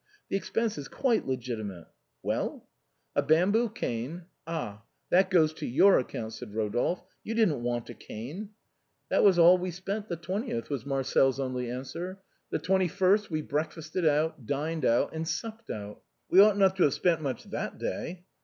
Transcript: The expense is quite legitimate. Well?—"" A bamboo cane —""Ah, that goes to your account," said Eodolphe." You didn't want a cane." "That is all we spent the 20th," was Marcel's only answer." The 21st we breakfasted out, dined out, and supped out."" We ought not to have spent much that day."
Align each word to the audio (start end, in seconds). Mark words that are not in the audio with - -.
The 0.29 0.35
expense 0.35 0.79
is 0.79 0.87
quite 0.87 1.27
legitimate. 1.27 1.85
Well?—"" 2.23 2.67
A 3.15 3.21
bamboo 3.21 3.69
cane 3.69 4.25
—""Ah, 4.47 4.81
that 5.11 5.29
goes 5.29 5.53
to 5.53 5.67
your 5.67 5.99
account," 5.99 6.33
said 6.33 6.49
Eodolphe." 6.49 7.03
You 7.23 7.35
didn't 7.35 7.61
want 7.61 7.87
a 7.91 7.93
cane." 7.93 8.49
"That 9.09 9.23
is 9.23 9.37
all 9.37 9.59
we 9.59 9.69
spent 9.69 10.07
the 10.09 10.17
20th," 10.17 10.71
was 10.71 10.87
Marcel's 10.87 11.39
only 11.39 11.69
answer." 11.69 12.17
The 12.51 12.57
21st 12.57 13.29
we 13.29 13.43
breakfasted 13.43 14.07
out, 14.07 14.47
dined 14.47 14.85
out, 14.85 15.13
and 15.13 15.27
supped 15.27 15.69
out."" 15.69 16.01
We 16.31 16.39
ought 16.39 16.57
not 16.57 16.77
to 16.77 16.83
have 16.85 16.95
spent 16.95 17.21
much 17.21 17.43
that 17.43 17.77
day." 17.77 18.23